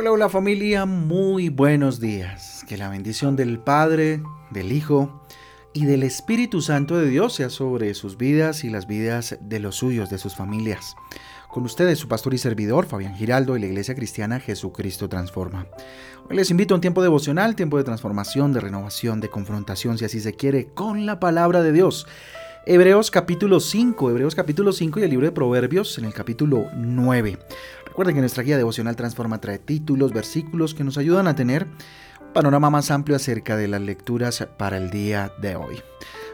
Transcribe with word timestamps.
Hola, 0.00 0.12
hola 0.12 0.28
familia, 0.28 0.86
muy 0.86 1.48
buenos 1.48 1.98
días. 1.98 2.64
Que 2.68 2.76
la 2.76 2.88
bendición 2.88 3.34
del 3.34 3.58
Padre, 3.58 4.22
del 4.52 4.70
Hijo 4.70 5.24
y 5.72 5.86
del 5.86 6.04
Espíritu 6.04 6.62
Santo 6.62 6.96
de 6.96 7.08
Dios 7.08 7.34
sea 7.34 7.50
sobre 7.50 7.92
sus 7.94 8.16
vidas 8.16 8.62
y 8.62 8.70
las 8.70 8.86
vidas 8.86 9.38
de 9.40 9.58
los 9.58 9.74
suyos, 9.74 10.08
de 10.08 10.18
sus 10.18 10.36
familias. 10.36 10.94
Con 11.50 11.64
ustedes 11.64 11.98
su 11.98 12.06
pastor 12.06 12.32
y 12.32 12.38
servidor, 12.38 12.86
Fabián 12.86 13.16
Giraldo, 13.16 13.56
y 13.56 13.60
la 13.60 13.66
Iglesia 13.66 13.96
Cristiana 13.96 14.38
Jesucristo 14.38 15.08
Transforma. 15.08 15.66
Hoy 16.30 16.36
les 16.36 16.52
invito 16.52 16.74
a 16.74 16.76
un 16.76 16.80
tiempo 16.80 17.02
devocional, 17.02 17.56
tiempo 17.56 17.76
de 17.76 17.82
transformación, 17.82 18.52
de 18.52 18.60
renovación, 18.60 19.18
de 19.18 19.30
confrontación, 19.30 19.98
si 19.98 20.04
así 20.04 20.20
se 20.20 20.34
quiere, 20.34 20.68
con 20.74 21.06
la 21.06 21.18
palabra 21.18 21.60
de 21.60 21.72
Dios. 21.72 22.06
Hebreos 22.70 23.10
capítulo 23.10 23.60
5, 23.60 24.10
Hebreos 24.10 24.34
capítulo 24.34 24.72
5 24.72 25.00
y 25.00 25.02
el 25.02 25.08
libro 25.08 25.24
de 25.24 25.32
Proverbios 25.32 25.96
en 25.96 26.04
el 26.04 26.12
capítulo 26.12 26.66
9. 26.76 27.38
Recuerden 27.98 28.14
que 28.14 28.20
nuestra 28.20 28.44
guía 28.44 28.56
devocional 28.56 28.94
Transforma 28.94 29.40
trae 29.40 29.58
títulos, 29.58 30.12
versículos 30.12 30.72
que 30.72 30.84
nos 30.84 30.98
ayudan 30.98 31.26
a 31.26 31.34
tener 31.34 31.66
un 32.20 32.32
panorama 32.32 32.70
más 32.70 32.92
amplio 32.92 33.16
acerca 33.16 33.56
de 33.56 33.66
las 33.66 33.80
lecturas 33.80 34.46
para 34.56 34.76
el 34.76 34.90
día 34.90 35.32
de 35.42 35.56
hoy. 35.56 35.82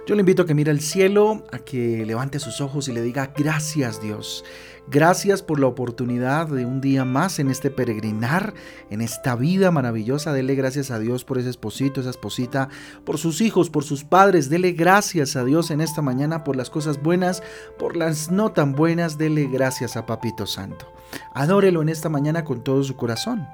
Yo 0.06 0.14
le 0.14 0.20
invito 0.20 0.42
a 0.42 0.46
que 0.46 0.52
mire 0.52 0.70
al 0.70 0.82
cielo, 0.82 1.46
a 1.52 1.58
que 1.60 2.04
levante 2.04 2.38
sus 2.38 2.60
ojos 2.60 2.88
y 2.88 2.92
le 2.92 3.00
diga 3.00 3.32
gracias 3.34 4.02
Dios. 4.02 4.44
Gracias 4.88 5.42
por 5.42 5.58
la 5.58 5.66
oportunidad 5.66 6.48
de 6.48 6.66
un 6.66 6.82
día 6.82 7.06
más 7.06 7.38
en 7.38 7.50
este 7.50 7.70
peregrinar, 7.70 8.52
en 8.90 9.00
esta 9.00 9.34
vida 9.34 9.70
maravillosa. 9.70 10.34
Dele 10.34 10.56
gracias 10.56 10.90
a 10.90 10.98
Dios 10.98 11.24
por 11.24 11.38
ese 11.38 11.48
esposito, 11.48 12.02
esa 12.02 12.10
esposita, 12.10 12.68
por 13.06 13.16
sus 13.16 13.40
hijos, 13.40 13.70
por 13.70 13.84
sus 13.84 14.04
padres. 14.04 14.50
Dele 14.50 14.72
gracias 14.72 15.34
a 15.34 15.46
Dios 15.46 15.70
en 15.70 15.80
esta 15.80 16.02
mañana 16.02 16.44
por 16.44 16.56
las 16.56 16.68
cosas 16.68 17.02
buenas, 17.02 17.42
por 17.78 17.96
las 17.96 18.30
no 18.30 18.52
tan 18.52 18.72
buenas. 18.72 19.16
Dele 19.16 19.48
gracias 19.50 19.96
a 19.96 20.04
Papito 20.04 20.44
Santo. 20.44 20.93
Adórelo 21.32 21.82
en 21.82 21.88
esta 21.88 22.08
mañana 22.08 22.44
con 22.44 22.62
todo 22.62 22.82
su 22.82 22.96
corazón. 22.96 23.46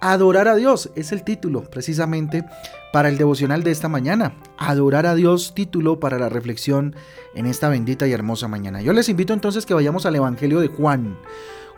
Adorar 0.00 0.48
a 0.48 0.54
Dios 0.54 0.90
es 0.96 1.12
el 1.12 1.24
título 1.24 1.62
precisamente 1.62 2.44
para 2.92 3.08
el 3.08 3.16
devocional 3.16 3.62
de 3.62 3.70
esta 3.70 3.88
mañana. 3.88 4.34
Adorar 4.58 5.06
a 5.06 5.14
Dios, 5.14 5.54
título 5.54 5.98
para 5.98 6.18
la 6.18 6.28
reflexión 6.28 6.94
en 7.34 7.46
esta 7.46 7.68
bendita 7.68 8.06
y 8.06 8.12
hermosa 8.12 8.46
mañana. 8.46 8.82
Yo 8.82 8.92
les 8.92 9.08
invito 9.08 9.32
entonces 9.32 9.64
que 9.64 9.72
vayamos 9.72 10.04
al 10.04 10.16
Evangelio 10.16 10.60
de 10.60 10.68
Juan. 10.68 11.16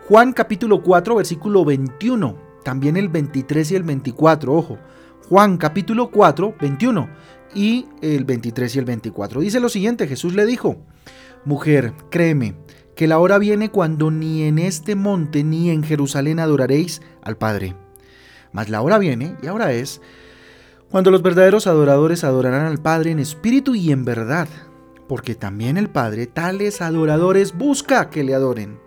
Juan 0.07 0.33
capítulo 0.33 0.83
4, 0.83 1.15
versículo 1.15 1.63
21. 1.63 2.35
También 2.63 2.97
el 2.97 3.07
23 3.07 3.71
y 3.71 3.75
el 3.75 3.83
24, 3.83 4.53
ojo. 4.53 4.77
Juan 5.29 5.57
capítulo 5.57 6.11
4, 6.11 6.55
21 6.59 7.09
y 7.55 7.85
el 8.01 8.25
23 8.25 8.75
y 8.75 8.79
el 8.79 8.85
24. 8.85 9.41
Dice 9.41 9.59
lo 9.59 9.69
siguiente, 9.69 10.07
Jesús 10.07 10.33
le 10.35 10.45
dijo, 10.45 10.77
Mujer, 11.45 11.93
créeme, 12.09 12.55
que 12.97 13.07
la 13.07 13.19
hora 13.19 13.37
viene 13.37 13.69
cuando 13.69 14.11
ni 14.11 14.43
en 14.43 14.59
este 14.59 14.95
monte 14.95 15.45
ni 15.45 15.69
en 15.69 15.83
Jerusalén 15.83 16.39
adoraréis 16.39 17.01
al 17.21 17.37
Padre 17.37 17.75
mas 18.51 18.69
la 18.69 18.81
hora 18.81 18.97
viene, 18.97 19.35
y 19.41 19.47
ahora 19.47 19.71
es, 19.71 20.01
cuando 20.89 21.11
los 21.11 21.21
verdaderos 21.21 21.67
adoradores 21.67 22.23
adorarán 22.23 22.65
al 22.65 22.79
Padre 22.79 23.11
en 23.11 23.19
espíritu 23.19 23.75
y 23.75 23.91
en 23.91 24.05
verdad, 24.05 24.47
porque 25.07 25.35
también 25.35 25.77
el 25.77 25.89
Padre 25.89 26.27
tales 26.27 26.81
adoradores 26.81 27.55
busca 27.55 28.09
que 28.09 28.23
le 28.23 28.33
adoren. 28.33 28.79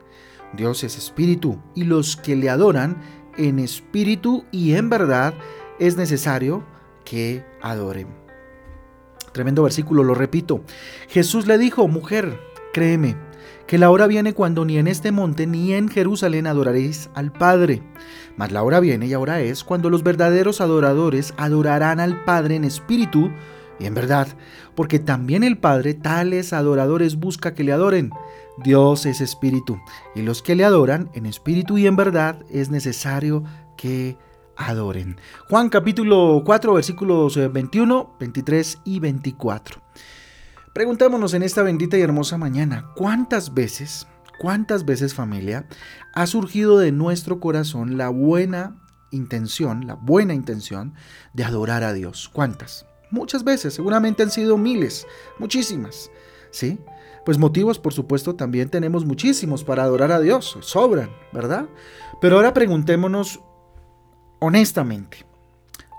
Dios 0.55 0.83
es 0.83 0.99
espíritu, 0.99 1.63
y 1.75 1.85
los 1.85 2.17
que 2.17 2.37
le 2.37 2.51
adoran 2.51 2.97
en 3.37 3.59
espíritu 3.59 4.45
y 4.51 4.75
en 4.75 4.91
verdad 4.91 5.35
es 5.79 5.97
necesario 5.97 6.65
que 7.05 7.45
adoren. 7.63 8.09
Tremendo 9.33 9.63
versículo, 9.63 10.03
lo 10.03 10.15
repito. 10.15 10.65
Jesús 11.09 11.47
le 11.47 11.59
dijo, 11.59 11.87
mujer, 11.87 12.41
créeme, 12.73 13.15
que 13.67 13.79
la 13.79 13.91
hora 13.91 14.07
viene 14.07 14.35
cuando 14.35 14.65
ni 14.65 14.79
en 14.79 14.87
este 14.87 15.13
monte 15.13 15.47
ni 15.47 15.73
en 15.73 15.89
Jerusalén 15.89 16.47
adoraréis 16.47 17.11
al 17.15 17.33
Padre. 17.33 17.83
Mas 18.37 18.53
la 18.53 18.63
hora 18.63 18.81
viene 18.81 19.07
y 19.07 19.13
ahora 19.13 19.41
es 19.41 19.65
cuando 19.65 19.91
los 19.91 20.03
verdaderos 20.03 20.61
adoradores 20.61 21.35
adorarán 21.37 22.01
al 22.01 22.25
Padre 22.25 22.57
en 22.57 22.65
espíritu 22.65 23.31
y 23.79 23.87
en 23.87 23.95
verdad, 23.95 24.29
porque 24.75 24.99
también 24.99 25.43
el 25.43 25.59
Padre 25.59 25.95
tales 25.95 26.53
adoradores 26.53 27.17
busca 27.17 27.55
que 27.55 27.65
le 27.65 27.73
adoren. 27.73 28.11
Dios 28.63 29.07
es 29.07 29.23
espíritu, 29.23 29.81
y 30.15 30.21
los 30.21 30.43
que 30.43 30.55
le 30.55 30.65
adoran 30.65 31.09
en 31.15 31.25
espíritu 31.25 31.79
y 31.79 31.87
en 31.87 31.97
verdad 31.97 32.45
es 32.51 32.71
necesario 32.71 33.43
que 33.77 34.19
adoren. 34.55 35.17
Juan 35.49 35.71
capítulo 35.71 36.43
4 36.45 36.75
versículos 36.75 37.37
21, 37.53 38.17
23 38.21 38.79
y 38.85 39.01
24. 39.01 39.81
Preguntémonos 40.73 41.35
en 41.35 41.43
esta 41.43 41.65
bendita 41.65 41.99
y 41.99 42.03
hermosa 42.03 42.39
mañana, 42.39 42.93
¿cuántas 42.95 43.55
veces, 43.55 44.07
cuántas 44.39 44.85
veces 44.85 45.15
familia, 45.15 45.67
ha 46.15 46.29
surgido 46.29 46.79
de 46.79 46.93
nuestro 46.93 47.41
corazón 47.41 47.99
la 47.99 48.09
buena 48.09 48.81
intención, 49.11 49.89
la 49.89 49.95
buena 49.95 50.33
intención 50.33 50.95
de 51.33 51.43
adorar 51.43 51.83
a 51.83 51.93
Dios? 51.93 52.31
¿Cuántas? 52.33 52.87
Muchas 53.11 53.43
veces, 53.43 53.75
seguramente 53.75 54.23
han 54.23 54.31
sido 54.31 54.57
miles, 54.57 55.09
muchísimas, 55.41 56.09
¿sí? 56.53 56.79
Pues 57.25 57.37
motivos, 57.37 57.81
por 57.81 57.93
supuesto, 57.93 58.37
también 58.37 58.69
tenemos 58.69 59.05
muchísimos 59.05 59.65
para 59.65 59.83
adorar 59.83 60.13
a 60.13 60.21
Dios, 60.21 60.57
sobran, 60.61 61.11
¿verdad? 61.33 61.67
Pero 62.21 62.37
ahora 62.37 62.55
preguntémonos 62.55 63.41
honestamente, 64.39 65.27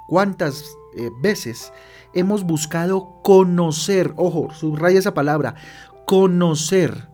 ¿cuántas 0.07 0.63
eh, 0.97 1.09
veces 1.21 1.71
hemos 2.13 2.43
buscado 2.43 3.19
conocer, 3.23 4.13
ojo, 4.17 4.53
subraya 4.53 4.99
esa 4.99 5.13
palabra, 5.13 5.55
conocer 6.05 7.07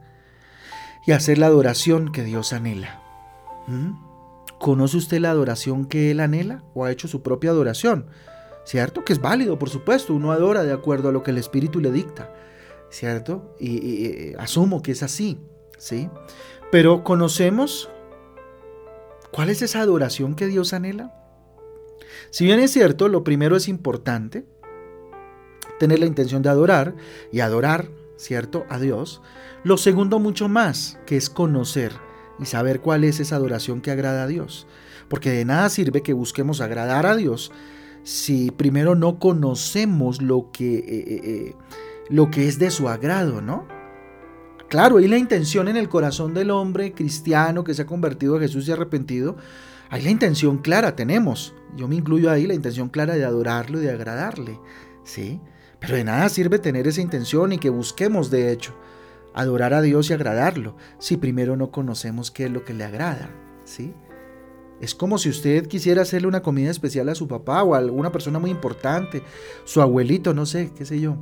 y 1.05 1.11
hacer 1.11 1.37
la 1.37 1.47
adoración 1.47 2.11
que 2.11 2.23
Dios 2.23 2.53
anhela. 2.53 3.01
¿Mm? 3.67 3.91
¿Conoce 4.59 4.97
usted 4.97 5.19
la 5.19 5.31
adoración 5.31 5.85
que 5.85 6.11
Él 6.11 6.19
anhela 6.19 6.63
o 6.73 6.83
ha 6.83 6.91
hecho 6.91 7.07
su 7.07 7.21
propia 7.21 7.51
adoración? 7.51 8.07
¿Cierto? 8.65 9.05
Que 9.05 9.13
es 9.13 9.21
válido, 9.21 9.57
por 9.59 9.69
supuesto, 9.69 10.13
uno 10.13 10.31
adora 10.31 10.63
de 10.63 10.73
acuerdo 10.73 11.09
a 11.09 11.11
lo 11.11 11.23
que 11.23 11.31
el 11.31 11.37
Espíritu 11.37 11.79
le 11.79 11.91
dicta, 11.91 12.33
¿cierto? 12.89 13.55
Y, 13.59 13.77
y 13.77 14.33
asumo 14.37 14.81
que 14.81 14.91
es 14.91 15.03
así, 15.03 15.39
¿sí? 15.77 16.09
Pero 16.69 17.03
conocemos 17.05 17.89
cuál 19.31 19.49
es 19.49 19.61
esa 19.61 19.79
adoración 19.81 20.35
que 20.35 20.47
Dios 20.47 20.73
anhela. 20.73 21.13
Si 22.29 22.45
bien 22.45 22.59
es 22.59 22.71
cierto, 22.71 23.07
lo 23.07 23.23
primero 23.23 23.55
es 23.55 23.67
importante, 23.67 24.45
tener 25.79 25.99
la 25.99 26.05
intención 26.05 26.41
de 26.41 26.49
adorar 26.49 26.95
y 27.31 27.39
adorar, 27.39 27.89
¿cierto?, 28.17 28.65
a 28.69 28.79
Dios. 28.79 29.21
Lo 29.63 29.77
segundo 29.77 30.19
mucho 30.19 30.47
más, 30.47 30.99
que 31.05 31.17
es 31.17 31.29
conocer 31.29 31.93
y 32.39 32.45
saber 32.45 32.81
cuál 32.81 33.03
es 33.03 33.19
esa 33.19 33.35
adoración 33.35 33.81
que 33.81 33.91
agrada 33.91 34.23
a 34.23 34.27
Dios. 34.27 34.67
Porque 35.07 35.31
de 35.31 35.45
nada 35.45 35.69
sirve 35.69 36.03
que 36.03 36.13
busquemos 36.13 36.61
agradar 36.61 37.05
a 37.05 37.15
Dios 37.15 37.51
si 38.03 38.51
primero 38.51 38.95
no 38.95 39.19
conocemos 39.19 40.21
lo 40.21 40.49
que, 40.51 40.77
eh, 40.77 40.83
eh, 40.87 41.21
eh, 41.23 41.55
lo 42.09 42.31
que 42.31 42.47
es 42.47 42.57
de 42.59 42.71
su 42.71 42.87
agrado, 42.87 43.41
¿no? 43.41 43.67
Claro, 44.69 44.97
hay 44.97 45.07
la 45.07 45.17
intención 45.17 45.69
en 45.69 45.77
el 45.77 45.87
corazón 45.87 46.33
del 46.33 46.51
hombre 46.51 46.93
cristiano 46.93 47.63
que 47.63 47.73
se 47.73 47.83
ha 47.83 47.85
convertido 47.85 48.35
a 48.35 48.39
Jesús 48.39 48.67
y 48.67 48.71
arrepentido. 48.71 49.37
Hay 49.89 50.01
la 50.01 50.09
intención 50.09 50.57
clara, 50.57 50.95
tenemos. 50.95 51.55
Yo 51.75 51.87
me 51.87 51.95
incluyo 51.95 52.29
ahí, 52.29 52.45
la 52.47 52.53
intención 52.53 52.89
clara 52.89 53.15
de 53.15 53.23
adorarlo 53.23 53.81
y 53.81 53.85
de 53.85 53.91
agradarle. 53.91 54.59
¿Sí? 55.05 55.39
Pero 55.79 55.95
de 55.95 56.03
nada 56.03 56.27
sirve 56.27 56.59
tener 56.59 56.85
esa 56.85 57.01
intención 57.01 57.53
y 57.53 57.59
que 57.59 57.69
busquemos, 57.69 58.29
de 58.29 58.51
hecho, 58.51 58.73
adorar 59.33 59.73
a 59.73 59.81
Dios 59.81 60.09
y 60.09 60.13
agradarlo, 60.13 60.75
si 60.99 61.15
primero 61.15 61.55
no 61.55 61.71
conocemos 61.71 62.31
qué 62.31 62.45
es 62.45 62.51
lo 62.51 62.65
que 62.65 62.73
le 62.73 62.83
agrada, 62.83 63.29
¿sí? 63.63 63.93
Es 64.81 64.95
como 64.95 65.17
si 65.17 65.29
usted 65.29 65.67
quisiera 65.67 66.01
hacerle 66.01 66.27
una 66.27 66.41
comida 66.41 66.71
especial 66.71 67.07
a 67.09 67.15
su 67.15 67.27
papá 67.27 67.63
o 67.63 67.75
a 67.75 67.77
alguna 67.77 68.11
persona 68.11 68.39
muy 68.39 68.49
importante, 68.49 69.21
su 69.63 69.81
abuelito, 69.81 70.33
no 70.33 70.45
sé, 70.45 70.71
qué 70.75 70.85
sé 70.85 70.99
yo. 70.99 71.15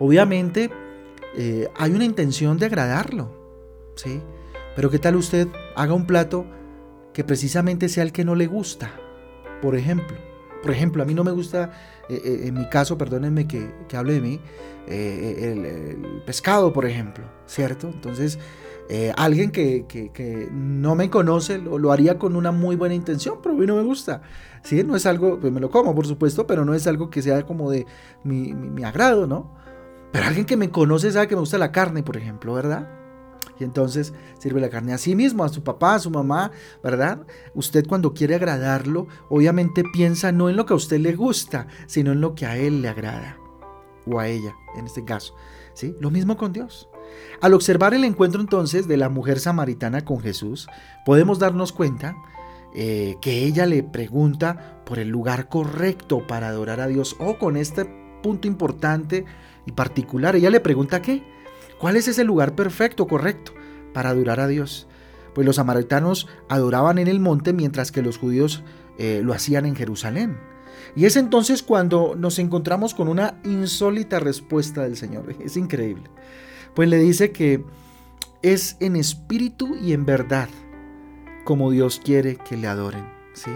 Obviamente 0.00 0.70
eh, 1.40 1.68
hay 1.76 1.92
una 1.92 2.04
intención 2.04 2.58
de 2.58 2.66
agradarlo, 2.66 3.30
¿sí? 3.94 4.20
Pero 4.74 4.90
¿qué 4.90 4.98
tal 4.98 5.14
usted 5.14 5.46
haga 5.76 5.94
un 5.94 6.04
plato 6.04 6.44
que 7.14 7.22
precisamente 7.22 7.88
sea 7.88 8.02
el 8.02 8.10
que 8.10 8.24
no 8.24 8.34
le 8.34 8.48
gusta? 8.48 8.90
Por 9.62 9.76
ejemplo, 9.76 10.16
por 10.62 10.72
ejemplo, 10.72 11.00
a 11.00 11.06
mí 11.06 11.14
no 11.14 11.22
me 11.22 11.30
gusta, 11.30 11.70
eh, 12.08 12.20
eh, 12.24 12.40
en 12.46 12.54
mi 12.54 12.68
caso, 12.68 12.98
perdónenme 12.98 13.46
que, 13.46 13.70
hable 13.96 14.14
de 14.14 14.20
mí, 14.20 14.40
el, 14.88 16.22
pescado, 16.26 16.72
por 16.72 16.86
ejemplo, 16.86 17.24
¿cierto? 17.46 17.86
Entonces, 17.86 18.40
alguien 19.14 19.52
que, 19.52 20.48
no 20.50 20.96
me 20.96 21.08
conoce 21.08 21.58
lo, 21.58 21.78
lo, 21.78 21.92
haría 21.92 22.18
con 22.18 22.34
una 22.34 22.50
muy 22.50 22.74
buena 22.74 22.96
intención, 22.96 23.38
pero 23.40 23.54
a 23.54 23.58
mí 23.58 23.64
no 23.64 23.76
me 23.76 23.82
gusta. 23.82 24.22
¿sí? 24.64 24.82
No 24.82 24.96
es 24.96 25.06
algo, 25.06 25.38
pues 25.38 25.52
me 25.52 25.60
lo 25.60 25.70
como, 25.70 25.94
por 25.94 26.06
supuesto, 26.08 26.48
pero 26.48 26.64
no 26.64 26.74
es 26.74 26.88
algo 26.88 27.10
que 27.10 27.22
sea 27.22 27.46
como 27.46 27.70
de 27.70 27.86
mi, 28.24 28.54
mi 28.54 28.82
agrado, 28.82 29.28
¿no? 29.28 29.56
Pero 30.12 30.26
alguien 30.26 30.46
que 30.46 30.56
me 30.56 30.70
conoce 30.70 31.12
sabe 31.12 31.28
que 31.28 31.34
me 31.34 31.40
gusta 31.40 31.58
la 31.58 31.72
carne, 31.72 32.02
por 32.02 32.16
ejemplo, 32.16 32.54
¿verdad? 32.54 32.88
Y 33.58 33.64
entonces 33.64 34.14
sirve 34.38 34.60
la 34.60 34.70
carne 34.70 34.92
a 34.92 34.98
sí 34.98 35.14
mismo, 35.14 35.44
a 35.44 35.48
su 35.48 35.62
papá, 35.62 35.94
a 35.94 35.98
su 35.98 36.10
mamá, 36.10 36.52
¿verdad? 36.82 37.26
Usted 37.54 37.86
cuando 37.86 38.14
quiere 38.14 38.36
agradarlo, 38.36 39.08
obviamente 39.28 39.82
piensa 39.92 40.32
no 40.32 40.48
en 40.48 40.56
lo 40.56 40.64
que 40.64 40.74
a 40.74 40.76
usted 40.76 41.00
le 41.00 41.14
gusta, 41.14 41.66
sino 41.86 42.12
en 42.12 42.20
lo 42.20 42.34
que 42.34 42.46
a 42.46 42.56
él 42.56 42.82
le 42.82 42.88
agrada. 42.88 43.38
O 44.06 44.20
a 44.20 44.28
ella, 44.28 44.54
en 44.76 44.86
este 44.86 45.04
caso. 45.04 45.34
¿sí? 45.74 45.94
Lo 46.00 46.10
mismo 46.10 46.36
con 46.36 46.52
Dios. 46.52 46.88
Al 47.40 47.54
observar 47.54 47.94
el 47.94 48.04
encuentro 48.04 48.40
entonces 48.40 48.88
de 48.88 48.96
la 48.96 49.08
mujer 49.08 49.38
samaritana 49.38 50.04
con 50.04 50.20
Jesús, 50.20 50.68
podemos 51.04 51.38
darnos 51.38 51.72
cuenta 51.72 52.16
eh, 52.74 53.16
que 53.20 53.44
ella 53.44 53.66
le 53.66 53.82
pregunta 53.82 54.82
por 54.84 54.98
el 54.98 55.08
lugar 55.08 55.48
correcto 55.48 56.26
para 56.26 56.48
adorar 56.48 56.80
a 56.80 56.86
Dios. 56.86 57.16
O 57.18 57.38
con 57.38 57.56
este 57.56 57.84
punto 58.22 58.48
importante 58.48 59.24
y 59.68 59.72
particular, 59.72 60.34
ella 60.34 60.48
le 60.48 60.60
pregunta 60.60 61.02
qué, 61.02 61.22
cuál 61.78 61.96
es 61.96 62.08
ese 62.08 62.24
lugar 62.24 62.54
perfecto, 62.54 63.06
correcto 63.06 63.52
para 63.92 64.08
adorar 64.08 64.40
a 64.40 64.48
Dios. 64.48 64.88
Pues 65.34 65.46
los 65.46 65.56
samaritanos 65.56 66.26
adoraban 66.48 66.98
en 66.98 67.06
el 67.06 67.20
monte 67.20 67.52
mientras 67.52 67.92
que 67.92 68.00
los 68.00 68.16
judíos 68.16 68.64
eh, 68.96 69.20
lo 69.22 69.34
hacían 69.34 69.66
en 69.66 69.76
Jerusalén. 69.76 70.38
Y 70.96 71.04
es 71.04 71.16
entonces 71.16 71.62
cuando 71.62 72.14
nos 72.16 72.38
encontramos 72.38 72.94
con 72.94 73.08
una 73.08 73.38
insólita 73.44 74.20
respuesta 74.20 74.82
del 74.82 74.96
Señor. 74.96 75.34
Es 75.44 75.58
increíble. 75.58 76.04
Pues 76.74 76.88
le 76.88 76.96
dice 76.96 77.30
que 77.30 77.62
es 78.40 78.78
en 78.80 78.96
espíritu 78.96 79.76
y 79.76 79.92
en 79.92 80.06
verdad 80.06 80.48
como 81.44 81.70
Dios 81.70 82.00
quiere 82.02 82.36
que 82.36 82.56
le 82.56 82.68
adoren. 82.68 83.06
¿sí? 83.34 83.50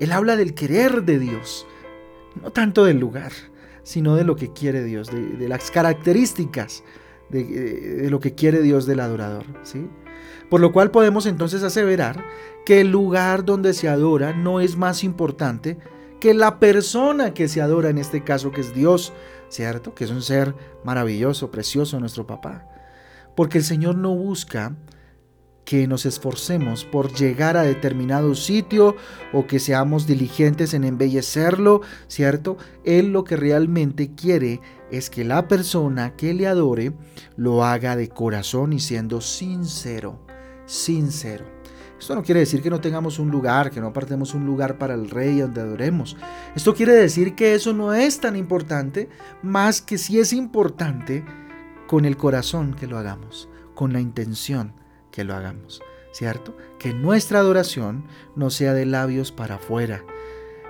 Él 0.00 0.10
habla 0.10 0.34
del 0.34 0.54
querer 0.54 1.04
de 1.04 1.20
Dios, 1.20 1.64
no 2.42 2.50
tanto 2.50 2.84
del 2.84 2.98
lugar, 2.98 3.32
sino 3.88 4.16
de 4.16 4.24
lo 4.24 4.36
que 4.36 4.52
quiere 4.52 4.84
Dios, 4.84 5.08
de, 5.10 5.48
las 5.48 5.70
características 5.70 6.84
de, 7.30 7.42
de, 7.42 8.10
lo 8.10 8.20
que 8.20 8.34
quiere 8.34 8.60
Dios 8.60 8.84
del 8.84 9.00
adorador. 9.00 9.46
¿sí? 9.62 9.88
Por 10.50 10.60
lo 10.60 10.72
cual 10.72 10.90
podemos 10.90 11.24
entonces 11.24 11.62
aseverar 11.62 12.22
que 12.66 12.82
el 12.82 12.90
lugar 12.90 13.46
donde 13.46 13.72
se 13.72 13.88
adora 13.88 14.34
no 14.34 14.60
es 14.60 14.76
más 14.76 15.04
importante 15.04 15.78
que 16.20 16.34
la 16.34 16.58
persona 16.58 17.32
que 17.32 17.48
se 17.48 17.62
adora, 17.62 17.88
en 17.88 17.96
este 17.96 18.22
caso 18.22 18.50
que 18.50 18.60
es 18.60 18.74
Dios, 18.74 19.14
¿cierto? 19.48 19.94
Que 19.94 20.04
es 20.04 20.10
un 20.10 20.20
ser 20.20 20.54
maravilloso, 20.84 21.50
precioso, 21.50 21.98
nuestro 21.98 22.26
papá. 22.26 22.68
Porque 23.34 23.56
el 23.56 23.64
Señor 23.64 23.96
no 23.96 24.14
busca 24.14 24.76
que 25.68 25.86
nos 25.86 26.06
esforcemos 26.06 26.86
por 26.86 27.12
llegar 27.12 27.58
a 27.58 27.62
determinado 27.62 28.34
sitio 28.34 28.96
o 29.34 29.46
que 29.46 29.58
seamos 29.58 30.06
diligentes 30.06 30.72
en 30.72 30.82
embellecerlo, 30.82 31.82
¿cierto? 32.06 32.56
Él 32.84 33.12
lo 33.12 33.22
que 33.22 33.36
realmente 33.36 34.14
quiere 34.14 34.62
es 34.90 35.10
que 35.10 35.26
la 35.26 35.46
persona 35.46 36.16
que 36.16 36.32
le 36.32 36.46
adore 36.46 36.94
lo 37.36 37.66
haga 37.66 37.96
de 37.96 38.08
corazón 38.08 38.72
y 38.72 38.80
siendo 38.80 39.20
sincero, 39.20 40.24
sincero. 40.64 41.44
Esto 42.00 42.14
no 42.14 42.22
quiere 42.22 42.40
decir 42.40 42.62
que 42.62 42.70
no 42.70 42.80
tengamos 42.80 43.18
un 43.18 43.30
lugar, 43.30 43.70
que 43.70 43.82
no 43.82 43.88
apartemos 43.88 44.32
un 44.32 44.46
lugar 44.46 44.78
para 44.78 44.94
el 44.94 45.10
rey 45.10 45.40
donde 45.40 45.60
adoremos. 45.60 46.16
Esto 46.56 46.74
quiere 46.74 46.94
decir 46.94 47.34
que 47.34 47.54
eso 47.54 47.74
no 47.74 47.92
es 47.92 48.20
tan 48.20 48.36
importante, 48.36 49.10
más 49.42 49.82
que 49.82 49.98
si 49.98 50.18
es 50.18 50.32
importante 50.32 51.26
con 51.86 52.06
el 52.06 52.16
corazón 52.16 52.72
que 52.72 52.86
lo 52.86 52.96
hagamos, 52.96 53.50
con 53.74 53.92
la 53.92 54.00
intención 54.00 54.72
que 55.10 55.24
lo 55.24 55.34
hagamos, 55.34 55.82
¿cierto? 56.12 56.56
Que 56.78 56.92
nuestra 56.92 57.40
adoración 57.40 58.04
no 58.36 58.50
sea 58.50 58.74
de 58.74 58.86
labios 58.86 59.32
para 59.32 59.56
afuera, 59.56 60.04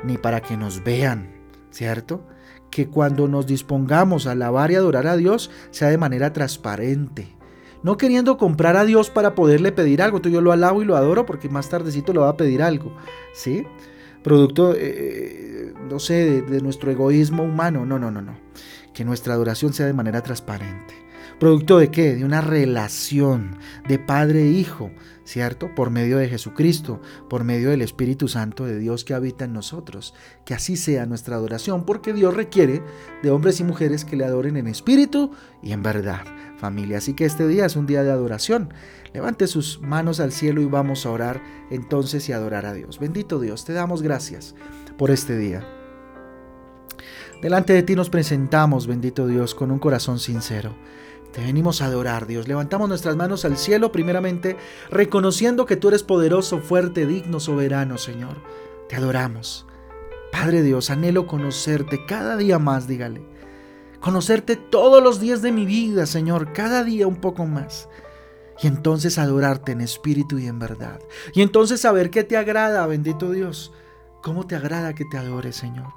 ni 0.04 0.18
para 0.18 0.40
que 0.40 0.56
nos 0.56 0.84
vean, 0.84 1.34
¿cierto? 1.70 2.22
Que 2.70 2.88
cuando 2.88 3.28
nos 3.28 3.46
dispongamos 3.46 4.26
a 4.26 4.32
alabar 4.32 4.70
y 4.70 4.76
adorar 4.76 5.06
a 5.06 5.16
Dios 5.16 5.50
sea 5.70 5.88
de 5.88 5.98
manera 5.98 6.32
transparente, 6.32 7.36
no 7.82 7.96
queriendo 7.96 8.36
comprar 8.38 8.76
a 8.76 8.84
Dios 8.84 9.10
para 9.10 9.34
poderle 9.34 9.72
pedir 9.72 10.02
algo. 10.02 10.18
Entonces 10.18 10.34
yo 10.34 10.40
lo 10.40 10.52
alabo 10.52 10.82
y 10.82 10.84
lo 10.84 10.96
adoro 10.96 11.26
porque 11.26 11.48
más 11.48 11.68
tardecito 11.68 12.12
le 12.12 12.20
va 12.20 12.30
a 12.30 12.36
pedir 12.36 12.62
algo, 12.62 12.92
¿sí? 13.32 13.66
Producto, 14.22 14.74
eh, 14.74 14.78
eh, 14.80 15.74
no 15.88 15.98
sé, 16.00 16.14
de, 16.14 16.42
de 16.42 16.60
nuestro 16.60 16.90
egoísmo 16.90 17.44
humano. 17.44 17.86
No, 17.86 17.98
no, 17.98 18.10
no, 18.10 18.20
no. 18.20 18.36
Que 18.92 19.04
nuestra 19.04 19.34
adoración 19.34 19.72
sea 19.72 19.86
de 19.86 19.92
manera 19.92 20.22
transparente. 20.22 21.07
¿Producto 21.38 21.78
de 21.78 21.92
qué? 21.92 22.16
De 22.16 22.24
una 22.24 22.40
relación 22.40 23.58
de 23.86 24.00
padre 24.00 24.42
e 24.42 24.50
hijo, 24.50 24.90
¿cierto? 25.22 25.72
Por 25.72 25.90
medio 25.90 26.18
de 26.18 26.28
Jesucristo, 26.28 27.00
por 27.30 27.44
medio 27.44 27.70
del 27.70 27.80
Espíritu 27.80 28.26
Santo 28.26 28.64
de 28.64 28.76
Dios 28.76 29.04
que 29.04 29.14
habita 29.14 29.44
en 29.44 29.52
nosotros. 29.52 30.14
Que 30.44 30.54
así 30.54 30.76
sea 30.76 31.06
nuestra 31.06 31.36
adoración, 31.36 31.84
porque 31.84 32.12
Dios 32.12 32.34
requiere 32.34 32.82
de 33.22 33.30
hombres 33.30 33.60
y 33.60 33.64
mujeres 33.64 34.04
que 34.04 34.16
le 34.16 34.24
adoren 34.24 34.56
en 34.56 34.66
espíritu 34.66 35.30
y 35.62 35.70
en 35.70 35.84
verdad, 35.84 36.24
familia. 36.58 36.98
Así 36.98 37.14
que 37.14 37.24
este 37.24 37.46
día 37.46 37.66
es 37.66 37.76
un 37.76 37.86
día 37.86 38.02
de 38.02 38.10
adoración. 38.10 38.74
Levante 39.14 39.46
sus 39.46 39.80
manos 39.80 40.18
al 40.18 40.32
cielo 40.32 40.60
y 40.60 40.66
vamos 40.66 41.06
a 41.06 41.10
orar 41.10 41.40
entonces 41.70 42.28
y 42.28 42.32
adorar 42.32 42.66
a 42.66 42.74
Dios. 42.74 42.98
Bendito 42.98 43.38
Dios, 43.38 43.64
te 43.64 43.74
damos 43.74 44.02
gracias 44.02 44.56
por 44.96 45.12
este 45.12 45.38
día. 45.38 45.64
Delante 47.40 47.72
de 47.72 47.84
ti 47.84 47.94
nos 47.94 48.10
presentamos, 48.10 48.88
bendito 48.88 49.28
Dios, 49.28 49.54
con 49.54 49.70
un 49.70 49.78
corazón 49.78 50.18
sincero. 50.18 50.74
Te 51.32 51.42
venimos 51.42 51.82
a 51.82 51.86
adorar, 51.86 52.26
Dios. 52.26 52.48
Levantamos 52.48 52.88
nuestras 52.88 53.16
manos 53.16 53.44
al 53.44 53.56
cielo, 53.56 53.92
primeramente, 53.92 54.56
reconociendo 54.90 55.66
que 55.66 55.76
tú 55.76 55.88
eres 55.88 56.02
poderoso, 56.02 56.58
fuerte, 56.58 57.06
digno, 57.06 57.38
soberano, 57.38 57.98
Señor. 57.98 58.36
Te 58.88 58.96
adoramos. 58.96 59.66
Padre 60.32 60.62
Dios, 60.62 60.90
anhelo 60.90 61.26
conocerte 61.26 62.04
cada 62.06 62.36
día 62.36 62.58
más, 62.58 62.86
dígale. 62.86 63.22
Conocerte 64.00 64.56
todos 64.56 65.02
los 65.02 65.20
días 65.20 65.42
de 65.42 65.52
mi 65.52 65.66
vida, 65.66 66.06
Señor, 66.06 66.52
cada 66.52 66.84
día 66.84 67.06
un 67.06 67.16
poco 67.16 67.46
más. 67.46 67.88
Y 68.62 68.66
entonces 68.66 69.18
adorarte 69.18 69.72
en 69.72 69.80
espíritu 69.80 70.38
y 70.38 70.46
en 70.46 70.58
verdad. 70.58 71.00
Y 71.34 71.42
entonces 71.42 71.80
saber 71.80 72.10
qué 72.10 72.24
te 72.24 72.36
agrada, 72.36 72.86
bendito 72.86 73.30
Dios. 73.30 73.72
¿Cómo 74.22 74.46
te 74.46 74.56
agrada 74.56 74.94
que 74.94 75.04
te 75.04 75.18
adore, 75.18 75.52
Señor? 75.52 75.92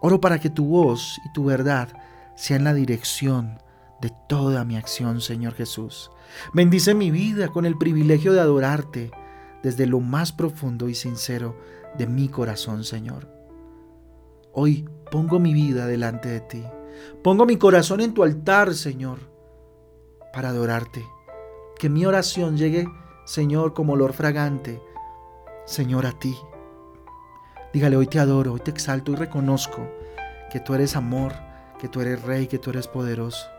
Oro 0.00 0.20
para 0.20 0.38
que 0.38 0.50
tu 0.50 0.66
voz 0.66 1.18
y 1.24 1.32
tu 1.32 1.44
verdad 1.44 1.88
sean 2.36 2.64
la 2.64 2.74
dirección 2.74 3.58
de 4.00 4.12
toda 4.28 4.64
mi 4.64 4.76
acción, 4.76 5.20
Señor 5.20 5.54
Jesús. 5.54 6.10
Bendice 6.52 6.94
mi 6.94 7.10
vida 7.10 7.48
con 7.48 7.64
el 7.64 7.78
privilegio 7.78 8.32
de 8.32 8.40
adorarte 8.40 9.10
desde 9.62 9.86
lo 9.86 10.00
más 10.00 10.32
profundo 10.32 10.88
y 10.88 10.94
sincero 10.94 11.56
de 11.96 12.06
mi 12.06 12.28
corazón, 12.28 12.84
Señor. 12.84 13.28
Hoy 14.52 14.88
pongo 15.10 15.38
mi 15.38 15.54
vida 15.54 15.86
delante 15.86 16.28
de 16.28 16.40
ti. 16.40 16.64
Pongo 17.22 17.46
mi 17.46 17.56
corazón 17.56 18.00
en 18.00 18.14
tu 18.14 18.22
altar, 18.22 18.74
Señor, 18.74 19.18
para 20.32 20.50
adorarte. 20.50 21.04
Que 21.78 21.88
mi 21.88 22.06
oración 22.06 22.56
llegue, 22.56 22.86
Señor, 23.26 23.74
como 23.74 23.94
olor 23.94 24.12
fragante, 24.12 24.80
Señor, 25.66 26.06
a 26.06 26.12
ti. 26.12 26.36
Dígale, 27.72 27.96
hoy 27.96 28.06
te 28.06 28.18
adoro, 28.18 28.54
hoy 28.54 28.60
te 28.60 28.70
exalto 28.70 29.12
y 29.12 29.16
reconozco 29.16 29.86
que 30.50 30.60
tú 30.60 30.74
eres 30.74 30.96
amor, 30.96 31.34
que 31.78 31.88
tú 31.88 32.00
eres 32.00 32.22
rey, 32.22 32.46
que 32.46 32.58
tú 32.58 32.70
eres 32.70 32.88
poderoso 32.88 33.55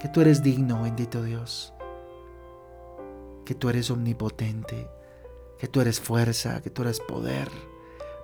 que 0.00 0.08
tú 0.08 0.20
eres 0.20 0.42
digno, 0.42 0.82
bendito 0.82 1.22
Dios, 1.22 1.72
que 3.44 3.54
tú 3.54 3.68
eres 3.68 3.90
omnipotente, 3.90 4.88
que 5.58 5.66
tú 5.66 5.80
eres 5.80 6.00
fuerza, 6.00 6.62
que 6.62 6.70
tú 6.70 6.82
eres 6.82 7.00
poder. 7.00 7.48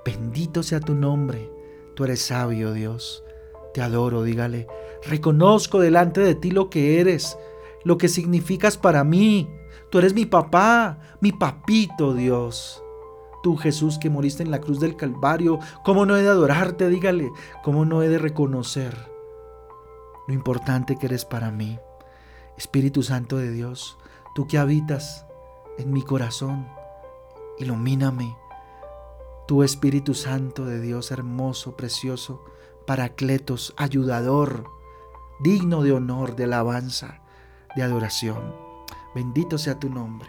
Bendito 0.05 0.63
sea 0.63 0.81
tu 0.81 0.95
nombre, 0.95 1.51
tú 1.95 2.05
eres 2.05 2.23
sabio, 2.23 2.73
Dios. 2.73 3.25
Te 3.73 3.83
adoro, 3.83 4.23
dígale. 4.23 4.69
Reconozco 5.05 5.81
delante 5.81 6.21
de 6.21 6.37
ti 6.37 6.51
lo 6.53 6.71
que 6.71 7.01
eres, 7.01 7.37
lo 7.83 7.99
que 7.99 8.09
significas 8.09 8.79
para 8.79 9.03
mí. 9.03 9.49
Tú 9.91 9.99
eres 9.99 10.15
mi 10.15 10.27
papá, 10.27 10.99
mi 11.21 11.33
papito, 11.33 12.15
Dios. 12.15 12.83
Tú, 13.43 13.57
Jesús, 13.57 13.99
que 13.99 14.11
moriste 14.11 14.43
en 14.43 14.51
la 14.51 14.61
cruz 14.61 14.79
del 14.79 14.97
Calvario, 14.97 15.59
¿cómo 15.85 16.07
no 16.07 16.17
he 16.17 16.23
de 16.23 16.29
adorarte? 16.29 16.89
Dígale, 16.89 17.31
¿cómo 17.63 17.85
no 17.85 18.03
he 18.03 18.09
de 18.09 18.19
reconocer? 18.19 19.14
Lo 20.27 20.35
importante 20.35 20.97
que 20.97 21.07
eres 21.07 21.25
para 21.25 21.51
mí. 21.51 21.79
Espíritu 22.57 23.03
Santo 23.03 23.37
de 23.37 23.51
Dios, 23.51 23.99
tú 24.35 24.47
que 24.47 24.59
habitas 24.59 25.27
en 25.79 25.93
mi 25.93 26.03
corazón, 26.03 26.69
ilumíname. 27.59 28.37
Tu 29.47 29.63
Espíritu 29.63 30.15
Santo 30.15 30.65
de 30.65 30.81
Dios, 30.81 31.11
hermoso, 31.11 31.77
precioso, 31.77 32.45
paracletos, 32.87 33.75
ayudador, 33.77 34.65
digno 35.41 35.83
de 35.83 35.93
honor, 35.93 36.37
de 36.37 36.45
alabanza, 36.45 37.21
de 37.77 37.83
adoración. 37.83 38.55
Bendito 39.15 39.59
sea 39.59 39.79
tu 39.79 39.91
nombre. 39.91 40.29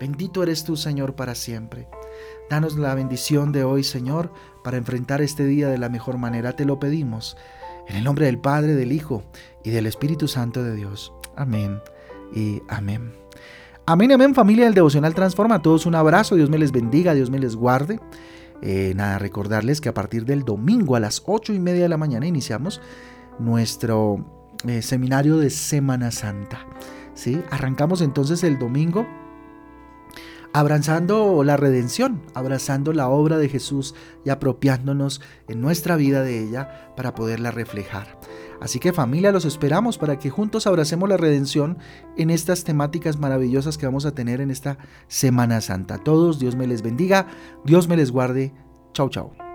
Bendito 0.00 0.42
eres 0.42 0.64
tú, 0.64 0.76
Señor, 0.76 1.14
para 1.14 1.34
siempre. 1.34 1.88
Danos 2.50 2.76
la 2.76 2.94
bendición 2.94 3.52
de 3.52 3.64
hoy, 3.64 3.84
Señor, 3.84 4.32
para 4.62 4.76
enfrentar 4.76 5.20
este 5.22 5.44
día 5.44 5.68
de 5.68 5.78
la 5.78 5.88
mejor 5.88 6.18
manera. 6.18 6.54
Te 6.54 6.64
lo 6.64 6.78
pedimos 6.78 7.36
en 7.88 7.96
el 7.96 8.04
nombre 8.04 8.26
del 8.26 8.38
Padre, 8.38 8.74
del 8.74 8.92
Hijo 8.92 9.24
y 9.64 9.70
del 9.70 9.86
Espíritu 9.86 10.28
Santo 10.28 10.62
de 10.62 10.74
Dios. 10.74 11.12
Amén 11.36 11.80
y 12.34 12.62
amén. 12.68 13.12
Amén, 13.86 14.12
amén 14.12 14.34
familia 14.34 14.66
del 14.66 14.74
Devocional 14.74 15.14
Transforma. 15.14 15.56
A 15.56 15.62
todos 15.62 15.86
un 15.86 15.94
abrazo, 15.94 16.36
Dios 16.36 16.50
me 16.50 16.58
les 16.58 16.72
bendiga, 16.72 17.14
Dios 17.14 17.30
me 17.30 17.38
les 17.38 17.56
guarde. 17.56 18.00
Eh, 18.60 18.92
nada, 18.96 19.18
recordarles 19.18 19.80
que 19.80 19.88
a 19.88 19.94
partir 19.94 20.24
del 20.24 20.42
domingo 20.42 20.96
a 20.96 21.00
las 21.00 21.22
ocho 21.26 21.52
y 21.52 21.58
media 21.58 21.82
de 21.82 21.88
la 21.88 21.96
mañana 21.96 22.26
iniciamos 22.26 22.80
nuestro 23.38 24.24
eh, 24.66 24.82
seminario 24.82 25.38
de 25.38 25.48
Semana 25.48 26.10
Santa. 26.10 26.66
¿sí? 27.14 27.40
Arrancamos 27.50 28.02
entonces 28.02 28.44
el 28.44 28.58
domingo 28.58 29.06
abrazando 30.52 31.42
la 31.44 31.56
redención, 31.56 32.22
abrazando 32.34 32.92
la 32.92 33.08
obra 33.08 33.38
de 33.38 33.48
Jesús 33.48 33.94
y 34.24 34.30
apropiándonos 34.30 35.20
en 35.48 35.60
nuestra 35.60 35.96
vida 35.96 36.22
de 36.22 36.42
ella 36.42 36.92
para 36.96 37.14
poderla 37.14 37.50
reflejar. 37.50 38.18
Así 38.60 38.80
que 38.80 38.92
familia, 38.92 39.32
los 39.32 39.44
esperamos 39.44 39.98
para 39.98 40.18
que 40.18 40.30
juntos 40.30 40.66
abracemos 40.66 41.08
la 41.08 41.16
redención 41.16 41.78
en 42.16 42.30
estas 42.30 42.64
temáticas 42.64 43.18
maravillosas 43.18 43.78
que 43.78 43.86
vamos 43.86 44.04
a 44.04 44.14
tener 44.14 44.40
en 44.40 44.50
esta 44.50 44.78
Semana 45.06 45.60
Santa. 45.60 45.94
A 45.94 45.98
todos, 45.98 46.38
Dios 46.38 46.56
me 46.56 46.66
les 46.66 46.82
bendiga, 46.82 47.26
Dios 47.64 47.88
me 47.88 47.96
les 47.96 48.10
guarde. 48.10 48.52
Chau, 48.94 49.08
chau. 49.08 49.47